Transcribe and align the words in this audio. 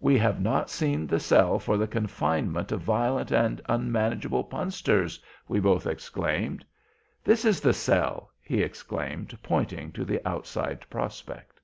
"We 0.00 0.16
have 0.16 0.40
not 0.40 0.70
seen 0.70 1.06
the 1.06 1.20
cell 1.20 1.58
for 1.58 1.76
the 1.76 1.86
confinement 1.86 2.72
of 2.72 2.80
'violent 2.80 3.30
and 3.30 3.60
unmanageable' 3.68 4.44
Punsters," 4.44 5.20
we 5.48 5.60
both 5.60 5.86
exclaimed. 5.86 6.64
"This 7.22 7.44
is 7.44 7.60
the 7.60 7.74
sell!" 7.74 8.32
he 8.40 8.62
exclaimed, 8.62 9.36
pointing 9.42 9.92
to 9.92 10.06
the 10.06 10.26
outside 10.26 10.88
prospect. 10.88 11.60